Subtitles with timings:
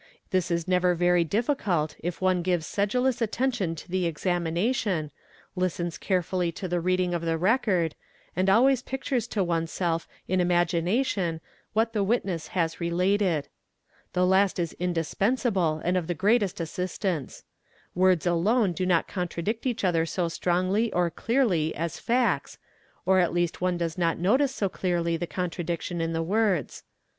[0.31, 5.11] This is never very difficult if one gives sedulous attention to the examination,
[5.55, 7.93] listens carefully to the reading of the record,
[8.35, 11.39] and always pictures to oneself in imagination
[11.73, 13.47] what the vitness has related.
[14.13, 17.43] The last is indispensible and of the greatest assistance.
[17.93, 22.57] Words alone do not contradict each other so strongly or clearly as facts,
[23.05, 26.81] or at least one does not notice so clearly the contradiction in the words.